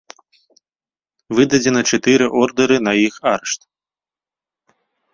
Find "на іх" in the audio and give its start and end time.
2.89-3.15